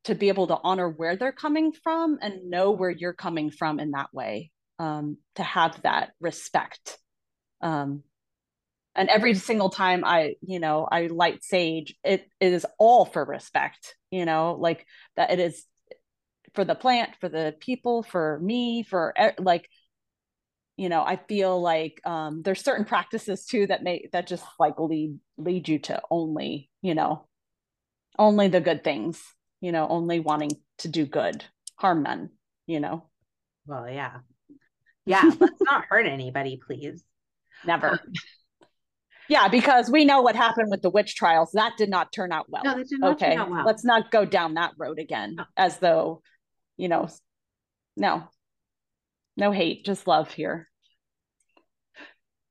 [0.08, 3.80] to be able to honor where they're coming from and know where you're coming from
[3.80, 6.98] in that way um, to have that respect.
[7.62, 8.04] Um,
[8.96, 13.24] and every single time I, you know, I light sage, it, it is all for
[13.24, 14.86] respect, you know, like
[15.18, 15.64] that it is
[16.56, 19.70] for the plant, for the people, for me, for like,
[20.78, 24.80] you know, I feel like um, there's certain practices too that may that just like
[24.80, 27.28] lead lead you to only, you know,
[28.18, 29.22] only the good things,
[29.62, 31.44] you know, only wanting to do good,
[31.76, 32.30] harm none,
[32.66, 33.04] you know.
[33.66, 34.20] Well, yeah,
[35.06, 37.04] yeah, let's not hurt anybody, please.
[37.66, 38.00] Never.
[39.30, 41.52] Yeah, because we know what happened with the witch trials.
[41.54, 42.64] That did not turn out well.
[42.64, 43.32] No, that did not okay.
[43.32, 43.66] turn out well.
[43.66, 45.44] Let's not go down that road again no.
[45.58, 46.22] as though,
[46.78, 47.10] you know,
[47.98, 48.24] no,
[49.36, 50.70] no hate, just love here.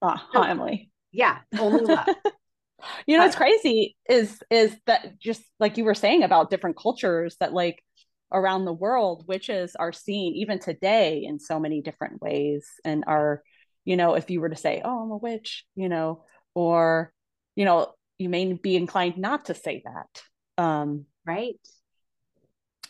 [0.03, 0.43] Ah, no.
[0.43, 0.91] Emily.
[1.13, 2.07] Yeah, only love.
[3.07, 7.37] you know, what's crazy is is that just like you were saying about different cultures
[7.41, 7.83] that like
[8.33, 13.43] around the world witches are seen even today in so many different ways and are
[13.85, 17.13] you know if you were to say oh i'm a witch you know or
[17.55, 21.55] you know you may be inclined not to say that um right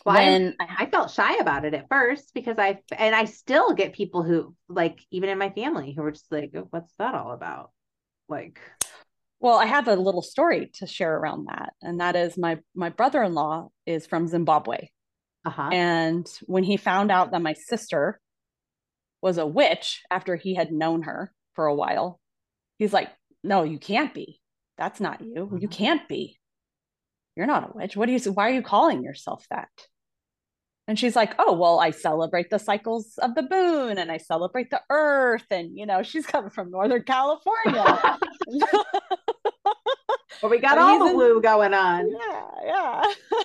[0.05, 3.73] well, when I, I, felt shy about it at first because I and I still
[3.73, 7.13] get people who like even in my family who are just like, oh, "What's that
[7.13, 7.71] all about?"
[8.29, 8.61] Like,
[9.39, 12.89] well, I have a little story to share around that, and that is my my
[12.89, 14.89] brother in law is from Zimbabwe,
[15.47, 15.69] uh-huh.
[15.71, 18.19] And when he found out that my sister
[19.21, 22.19] was a witch after he had known her for a while,
[22.77, 23.09] he's like,
[23.45, 24.41] No, you can't be.
[24.77, 25.57] That's not you.
[25.57, 26.37] You can't be.
[27.37, 27.95] You're not a witch.
[27.95, 29.69] What do you why are you calling yourself that?
[30.87, 34.69] And she's like, Oh, well, I celebrate the cycles of the moon and I celebrate
[34.69, 35.45] the earth.
[35.51, 38.17] And, you know, she's coming from Northern California.
[40.41, 42.09] well, we got all the blue going on.
[42.09, 43.03] Yeah, yeah.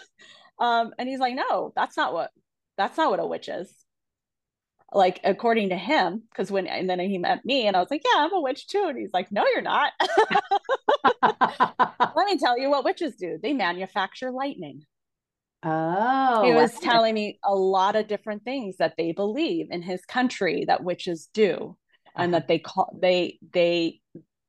[0.58, 2.30] Um, and he's like, no, that's not what
[2.76, 3.68] that's not what a witch is.
[4.92, 8.02] Like according to him, because when and then he met me and I was like,
[8.04, 8.86] yeah, I'm a witch too.
[8.88, 9.92] And he's like, no, you're not.
[12.14, 13.38] Let me tell you what witches do.
[13.42, 14.84] They manufacture lightning.
[15.64, 20.04] Oh, he was telling me a lot of different things that they believe in his
[20.04, 21.76] country that witches do,
[22.16, 22.40] and uh-huh.
[22.40, 24.00] that they call they they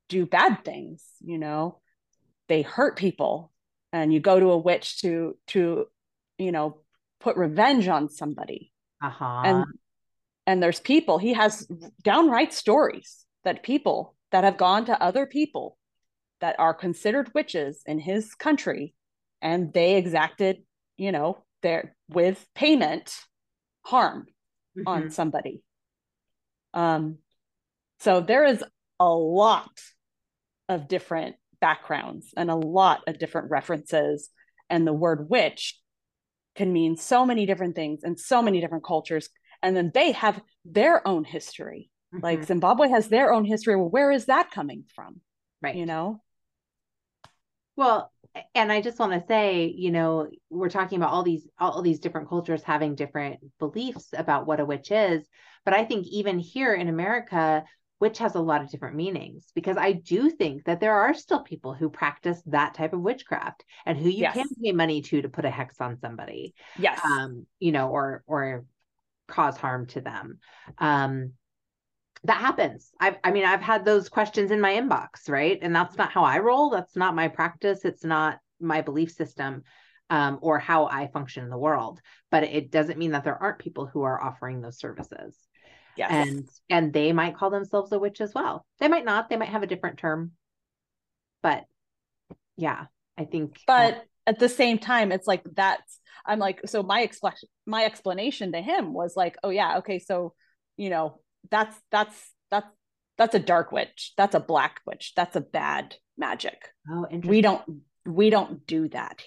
[0.09, 1.03] do bad things.
[1.21, 1.79] You know,
[2.47, 3.51] they hurt people,
[3.91, 5.85] and you go to a witch to to
[6.37, 6.81] you know
[7.19, 8.71] put revenge on somebody
[9.01, 9.41] uh-huh.
[9.45, 9.65] and
[10.45, 11.67] and there's people he has
[12.03, 15.77] downright stories that people that have gone to other people
[16.41, 18.93] that are considered witches in his country
[19.41, 20.57] and they exacted
[20.97, 23.15] you know there with payment
[23.83, 24.27] harm
[24.77, 24.87] mm-hmm.
[24.87, 25.63] on somebody.
[26.73, 27.17] Um
[27.99, 28.63] so there is
[28.99, 29.71] a lot
[30.69, 34.29] of different backgrounds and a lot of different references
[34.69, 35.79] and the word witch
[36.55, 39.29] can mean so many different things in so many different cultures
[39.61, 41.89] and then they have their own history.
[42.13, 42.23] Mm-hmm.
[42.23, 43.75] like zimbabwe has their own history.
[43.75, 45.21] Well where is that coming from?
[45.61, 45.75] Right.
[45.75, 46.21] you know?
[47.75, 48.12] Well
[48.55, 51.99] and i just want to say you know we're talking about all these all these
[51.99, 55.27] different cultures having different beliefs about what a witch is
[55.65, 57.63] but i think even here in america
[58.03, 61.41] witch has a lot of different meanings because I do think that there are still
[61.41, 64.33] people who practice that type of witchcraft and who you yes.
[64.35, 66.53] can pay money to to put a hex on somebody.
[66.77, 66.99] Yes.
[67.01, 68.65] Um, you know, or or
[69.29, 70.39] cause harm to them.
[70.79, 71.31] Um
[72.25, 72.91] that happens.
[72.99, 75.59] I've I mean, I've had those questions in my inbox, right?
[75.61, 76.69] And that's not how I roll.
[76.69, 77.85] That's not my practice.
[77.85, 79.63] It's not my belief system.
[80.09, 81.99] Um, or how I function in the world.
[82.29, 85.35] But it doesn't mean that there aren't people who are offering those services.
[85.95, 86.11] Yes.
[86.11, 88.65] And and they might call themselves a witch as well.
[88.79, 89.29] They might not.
[89.29, 90.31] They might have a different term.
[91.41, 91.65] But
[92.57, 92.85] yeah,
[93.17, 97.03] I think But uh, at the same time it's like that's I'm like so my
[97.03, 100.33] explanation my explanation to him was like, "Oh yeah, okay, so
[100.77, 101.19] you know,
[101.49, 102.67] that's that's that's
[103.17, 104.13] that's a dark witch.
[104.17, 105.13] That's a black witch.
[105.15, 106.69] That's a bad magic.
[106.89, 107.61] Oh, we don't
[108.05, 109.21] we don't do that.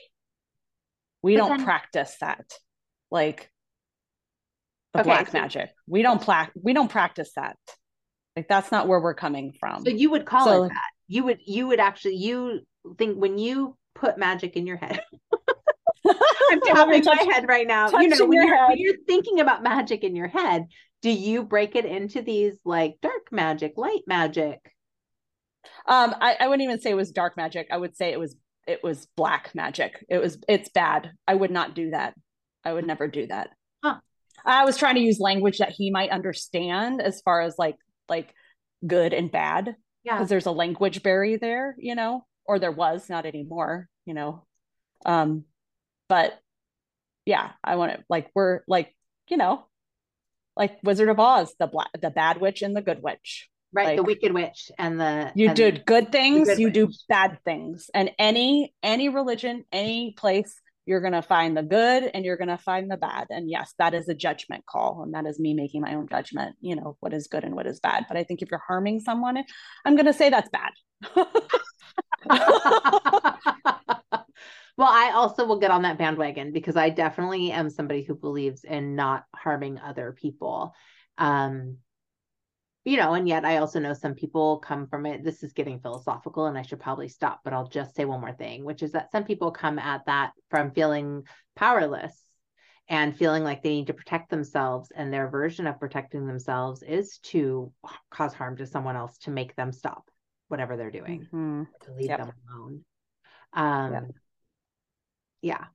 [1.23, 2.45] We but don't then, practice that.
[3.11, 3.51] Like
[4.93, 5.71] the okay, black so, magic.
[5.87, 7.57] We don't pla- we don't practice that.
[8.35, 9.85] Like that's not where we're coming from.
[9.85, 10.91] So you would call so, it that.
[11.09, 12.61] You would you would actually you
[12.99, 15.01] think when you put magic in your head.
[16.51, 17.89] I'm tapping my head right now.
[17.89, 20.67] You know, when you're, when you're thinking about magic in your head,
[21.03, 24.61] do you break it into these like dark magic, light magic?
[25.87, 27.69] Um, I, I wouldn't even say it was dark magic.
[27.71, 28.37] I would say it was
[28.67, 30.05] it was black magic.
[30.09, 31.13] It was it's bad.
[31.27, 32.15] I would not do that.
[32.65, 33.51] I would never do that.
[33.85, 33.97] Huh.
[34.45, 37.77] I was trying to use language that he might understand as far as like
[38.09, 38.35] like
[38.87, 39.77] good and bad.
[40.05, 40.15] Yeah.
[40.15, 44.45] Because there's a language barrier there, you know, or there was, not anymore, you know.
[45.05, 45.45] Um,
[46.09, 46.39] but
[47.25, 48.95] yeah, I want to like we're like,
[49.29, 49.67] you know,
[50.57, 53.49] like Wizard of Oz, the black the bad witch and the good witch.
[53.73, 56.75] Right, like, the wicked witch and the you and did good things, good you witch.
[56.75, 57.91] do bad things.
[57.93, 62.91] And any any religion, any place, you're gonna find the good and you're gonna find
[62.91, 63.27] the bad.
[63.29, 66.57] And yes, that is a judgment call, and that is me making my own judgment,
[66.61, 68.07] you know, what is good and what is bad.
[68.09, 69.43] But I think if you're harming someone,
[69.85, 70.73] I'm gonna say that's bad.
[74.77, 78.65] well, I also will get on that bandwagon because I definitely am somebody who believes
[78.65, 80.75] in not harming other people.
[81.17, 81.79] Um,
[82.85, 85.25] you know, and yet I also know some people come from it.
[85.25, 88.35] This is getting philosophical and I should probably stop, but I'll just say one more
[88.35, 91.25] thing, which is that some people come at that from feeling
[91.57, 92.15] powerless
[92.89, 94.93] and feeling like they need to protect themselves.
[94.95, 97.73] And their version of protecting themselves is to
[98.11, 100.09] cause harm to someone else to make them stop
[100.47, 101.63] whatever they're doing, mm-hmm.
[101.87, 102.19] to leave yep.
[102.19, 102.85] them alone.
[103.53, 104.05] Um, yep.
[105.47, 105.67] Yeah.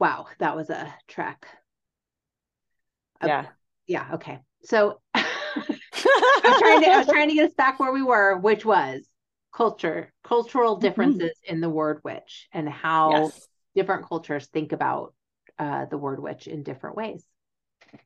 [0.00, 1.46] Wow, that was a trek.
[3.24, 3.46] Yeah.
[3.86, 4.08] yeah.
[4.14, 4.40] Okay.
[4.64, 5.24] So I
[5.54, 9.06] was trying to I was trying to get us back where we were, which was
[9.54, 10.82] culture, cultural mm-hmm.
[10.82, 11.54] differences mm-hmm.
[11.54, 13.48] in the word witch and how yes.
[13.76, 15.14] different cultures think about
[15.60, 17.24] uh, the word witch in different ways.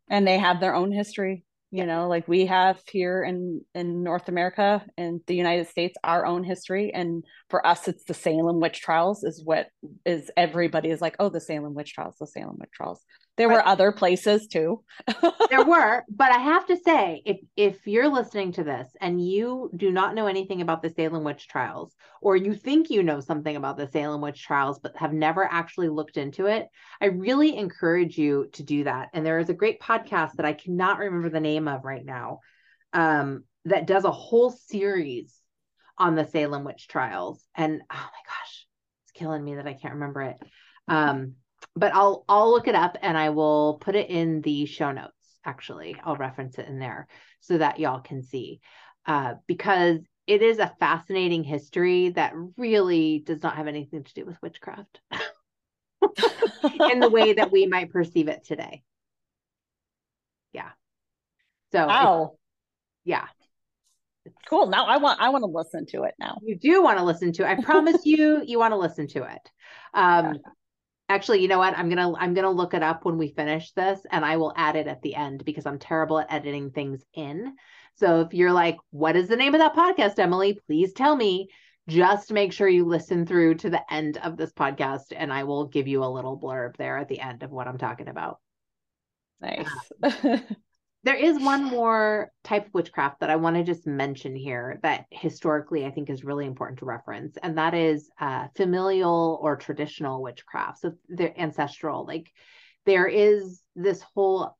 [0.07, 1.85] And they have their own history you yeah.
[1.85, 6.45] know like we have here in in north america and the united states our own
[6.45, 9.69] history and for us it's the salem witch trials is what
[10.05, 13.03] is everybody is like oh the salem witch trials the salem witch trials
[13.37, 14.83] there were other places too.
[15.51, 19.71] there were, but I have to say, if if you're listening to this and you
[19.77, 23.57] do not know anything about the Salem witch trials, or you think you know something
[23.57, 26.69] about the Salem witch trials but have never actually looked into it,
[27.01, 29.11] I really encourage you to do that.
[29.13, 32.41] And there is a great podcast that I cannot remember the name of right now,
[32.93, 35.39] um, that does a whole series
[35.99, 37.45] on the Salem witch trials.
[37.55, 38.67] And oh my gosh,
[39.05, 40.37] it's killing me that I can't remember it.
[40.89, 41.35] Um,
[41.75, 45.13] but I'll I'll look it up and I will put it in the show notes.
[45.45, 47.07] Actually, I'll reference it in there
[47.41, 48.61] so that y'all can see,
[49.07, 54.25] uh, because it is a fascinating history that really does not have anything to do
[54.25, 55.01] with witchcraft
[56.91, 58.83] in the way that we might perceive it today.
[60.53, 60.71] Yeah.
[61.73, 61.87] So.
[61.87, 62.33] Wow.
[63.05, 63.27] Yeah.
[64.49, 64.67] Cool.
[64.67, 66.39] Now I want I want to listen to it now.
[66.43, 67.47] You do want to listen to it.
[67.47, 69.51] I promise you you want to listen to it.
[69.95, 70.53] Um yeah
[71.09, 71.77] actually you know what?
[71.77, 74.77] I'm gonna i'm gonna look it up when we finish this and i will add
[74.77, 77.55] it at the end because i'm terrible at editing things in.
[77.95, 80.59] So if you're like what is the name of that podcast emily?
[80.67, 81.49] Please tell me.
[81.89, 85.67] Just make sure you listen through to the end of this podcast and i will
[85.67, 88.41] give you a little blurb there at the end of what i'm talking about.
[89.41, 89.93] Nice
[91.07, 95.07] there is one more type of witchcraft that I want to just mention here that
[95.13, 100.21] historically I think is really important to reference, and that is uh, familial or traditional
[100.21, 100.81] witchcraft.
[100.81, 102.05] So they're ancestral.
[102.05, 102.33] Like
[102.87, 104.57] there is this whole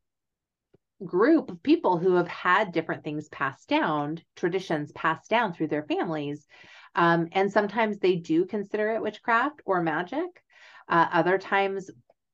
[1.05, 5.83] group of people who have had different things passed down, traditions passed down through their
[5.83, 6.47] families.
[6.95, 10.45] Um, and sometimes they do consider it witchcraft or magic.
[10.89, 11.91] Uh, other times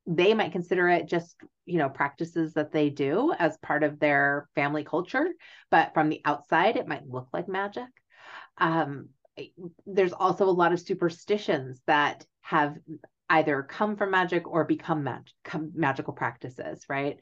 [0.07, 4.49] they might consider it just you know practices that they do as part of their
[4.55, 5.29] family culture
[5.71, 7.87] but from the outside it might look like magic.
[8.59, 9.09] Um,
[9.87, 12.77] there's also a lot of superstitions that have
[13.31, 15.31] either come from magic or become mag-
[15.75, 17.19] magical practices right?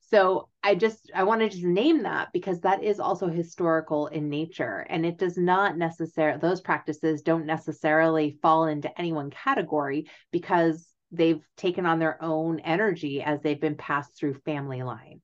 [0.00, 4.28] So i just i want to just name that because that is also historical in
[4.28, 10.06] nature and it does not necessarily those practices don't necessarily fall into any one category
[10.30, 15.22] because they've taken on their own energy as they've been passed through family lines.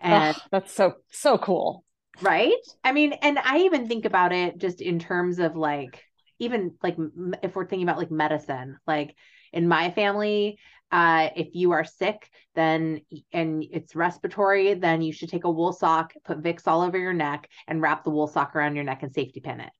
[0.00, 1.84] And oh, that's so, so cool.
[2.20, 2.54] Right.
[2.84, 6.02] I mean, and I even think about it just in terms of like,
[6.38, 6.96] even like
[7.42, 9.14] if we're thinking about like medicine, like
[9.52, 10.58] in my family,
[10.90, 13.02] uh, if you are sick, then
[13.32, 17.12] and it's respiratory, then you should take a wool sock, put Vicks all over your
[17.12, 19.70] neck, and wrap the wool sock around your neck and safety pin it.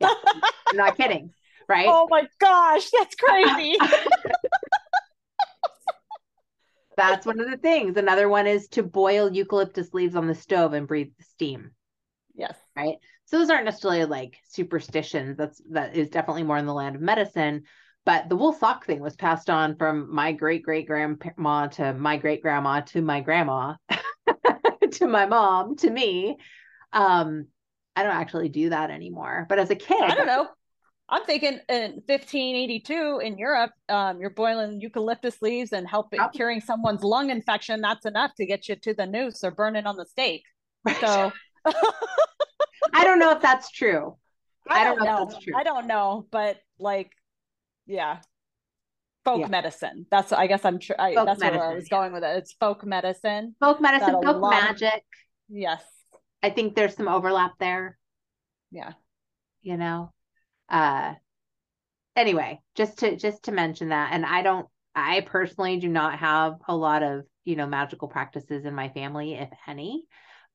[0.00, 0.12] Yeah,
[0.70, 1.30] I'm not kidding,
[1.68, 1.88] right?
[1.88, 3.76] Oh my gosh, that's crazy.
[6.96, 7.96] that's one of the things.
[7.96, 11.72] Another one is to boil eucalyptus leaves on the stove and breathe the steam.
[12.34, 12.56] Yes.
[12.76, 12.96] Right.
[13.26, 15.36] So those aren't necessarily like superstitions.
[15.36, 17.62] That's that is definitely more in the land of medicine.
[18.04, 22.16] But the wool sock thing was passed on from my great great grandma to my
[22.18, 23.74] great grandma to my grandma
[24.92, 26.36] to my mom to me.
[26.92, 27.46] Um,
[27.96, 29.46] I don't actually do that anymore.
[29.48, 30.48] But as a kid, I don't know.
[31.08, 36.28] I'm thinking in 1582 in Europe, um, you're boiling eucalyptus leaves and helping oh.
[36.34, 37.80] curing someone's lung infection.
[37.80, 40.42] That's enough to get you to the noose or burning on the stake.
[40.84, 40.96] Right.
[40.96, 41.32] So
[42.92, 44.16] I don't know if that's true.
[44.68, 45.54] I don't, I don't know, know, if that's true.
[45.56, 47.12] I don't know, but like
[47.86, 48.18] yeah
[49.24, 49.48] folk yeah.
[49.48, 52.52] medicine that's i guess i'm sure that's medicine, where i was going with it it's
[52.54, 55.00] folk medicine folk medicine folk magic of,
[55.48, 55.82] yes
[56.42, 57.98] i think there's some overlap there
[58.70, 58.92] yeah
[59.62, 60.12] you know
[60.68, 61.14] uh
[62.14, 66.54] anyway just to just to mention that and i don't i personally do not have
[66.68, 70.04] a lot of you know magical practices in my family if any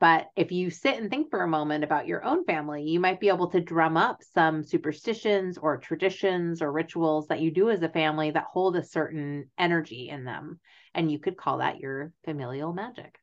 [0.02, 3.20] but if you sit and think for a moment about your own family, you might
[3.20, 7.84] be able to drum up some superstitions or traditions or rituals that you do as
[7.84, 10.60] a family that hold a certain energy in them.
[10.96, 13.16] And you could call that your familial magic.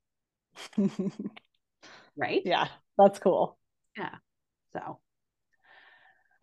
[2.17, 2.43] right?
[2.45, 3.59] Yeah, that's cool.
[3.97, 4.15] Yeah.
[4.73, 5.01] So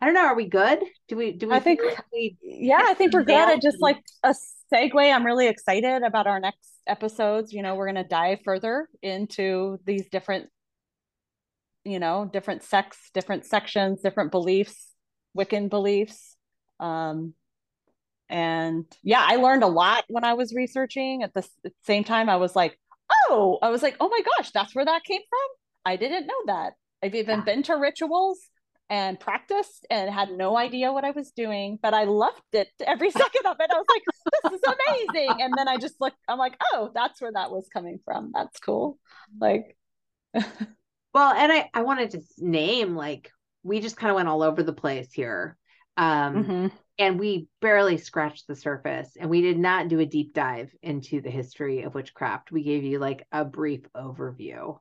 [0.00, 0.26] I don't know.
[0.26, 0.80] Are we good?
[1.08, 1.32] Do we?
[1.32, 1.54] Do we?
[1.54, 1.80] I think.
[2.12, 3.34] We, yeah, I think we're good.
[3.34, 4.34] I just like a
[4.72, 5.14] segue.
[5.14, 7.52] I'm really excited about our next episodes.
[7.52, 10.50] You know, we're going to dive further into these different,
[11.84, 14.88] you know, different sects, different sections, different beliefs,
[15.36, 16.36] Wiccan beliefs.
[16.78, 17.32] Um,
[18.28, 21.22] and yeah, I learned a lot when I was researching.
[21.22, 22.78] At the, at the same time, I was like,
[23.30, 25.48] oh, I was like, oh my gosh, that's where that came from.
[25.86, 26.74] I didn't know that.
[27.02, 27.44] I've even yeah.
[27.44, 28.40] been to rituals
[28.88, 33.10] and practiced and had no idea what I was doing, but I loved it every
[33.22, 33.70] second of it.
[33.72, 34.02] I was like,
[34.42, 34.74] this is
[35.12, 35.42] amazing.
[35.42, 38.30] And then I just looked, I'm like, oh, that's where that was coming from.
[38.34, 38.98] That's cool.
[39.40, 39.76] Like,
[40.34, 43.30] well, and I, I wanted to name like,
[43.62, 45.56] we just kind of went all over the place here.
[45.96, 46.66] Um, mm-hmm.
[46.98, 51.20] And we barely scratched the surface and we did not do a deep dive into
[51.20, 52.52] the history of witchcraft.
[52.52, 54.78] We gave you like a brief overview.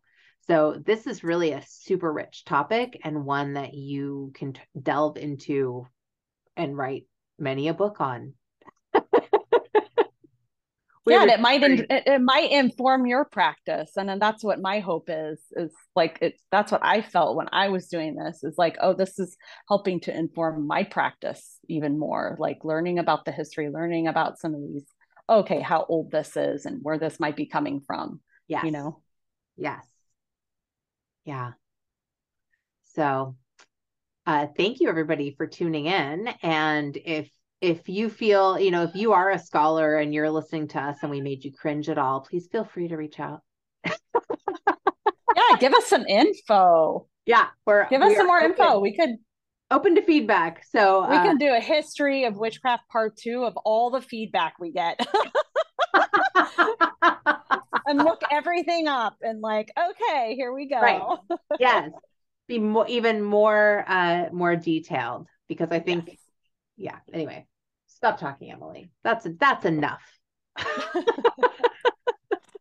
[0.47, 5.17] So this is really a super rich topic and one that you can t- delve
[5.17, 5.87] into
[6.55, 7.05] and write
[7.39, 8.33] many a book on.
[11.07, 14.79] yeah, and it might in, it, might inform your practice, and then that's what my
[14.79, 15.39] hope is.
[15.55, 16.39] Is like it.
[16.51, 18.43] That's what I felt when I was doing this.
[18.43, 19.35] Is like, oh, this is
[19.67, 22.37] helping to inform my practice even more.
[22.39, 24.85] Like learning about the history, learning about some of these.
[25.27, 28.21] Okay, how old this is, and where this might be coming from.
[28.47, 29.01] Yeah, you know.
[29.57, 29.85] Yes.
[31.25, 31.51] Yeah.
[32.93, 33.35] So
[34.25, 36.29] uh, thank you everybody for tuning in.
[36.41, 37.29] And if
[37.61, 40.97] if you feel, you know, if you are a scholar and you're listening to us
[41.01, 43.41] and we made you cringe at all, please feel free to reach out.
[43.85, 47.07] yeah, give us some info.
[47.25, 48.79] Yeah, we're give us we some more open, info.
[48.79, 49.15] We could
[49.71, 50.63] open to feedback.
[50.65, 54.55] So we uh, can do a history of witchcraft part two of all the feedback
[54.59, 54.99] we get.
[57.85, 60.79] and look everything up and like, okay, here we go.
[60.79, 61.01] Right.
[61.59, 61.91] Yes.
[62.47, 66.17] Be more even more uh more detailed because I think yes.
[66.77, 67.47] yeah, anyway.
[67.87, 68.91] Stop talking, Emily.
[69.03, 70.03] That's that's enough.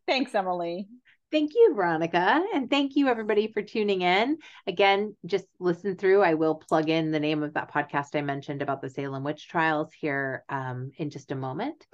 [0.06, 0.88] Thanks, Emily.
[1.34, 2.40] Thank you, Veronica.
[2.54, 4.38] And thank you, everybody, for tuning in.
[4.68, 6.22] Again, just listen through.
[6.22, 9.48] I will plug in the name of that podcast I mentioned about the Salem witch
[9.48, 11.84] trials here um, in just a moment.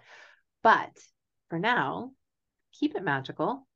[0.63, 0.91] But
[1.51, 2.13] for now,
[2.73, 3.67] keep it magical.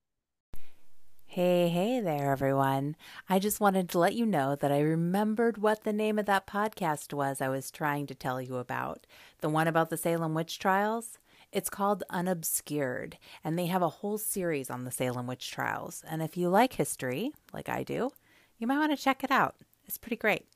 [1.26, 2.94] Hey, hey there, everyone.
[3.28, 6.46] I just wanted to let you know that I remembered what the name of that
[6.46, 9.04] podcast was I was trying to tell you about.
[9.40, 11.18] The one about the Salem witch trials?
[11.50, 16.04] It's called Unobscured, and they have a whole series on the Salem witch trials.
[16.08, 18.12] And if you like history, like I do,
[18.58, 19.56] you might want to check it out.
[19.86, 20.46] It's pretty great.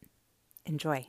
[0.65, 1.09] Enjoy.